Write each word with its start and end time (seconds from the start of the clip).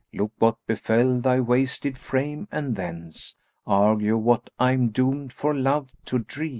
Look 0.11 0.31
what 0.39 0.57
befel 0.65 1.19
thy 1.21 1.39
wasted 1.41 1.95
frame, 1.95 2.47
and 2.51 2.75
thence 2.75 3.35
* 3.51 3.63
Argue 3.67 4.17
what 4.17 4.49
I 4.57 4.71
am 4.71 4.89
doomed 4.89 5.31
for 5.31 5.53
love 5.53 5.91
to 6.05 6.17
dree! 6.17 6.49